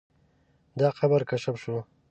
دا 0.79 0.89
قبر 0.97 1.21
کشف 1.29 1.55
شو. 1.63 1.77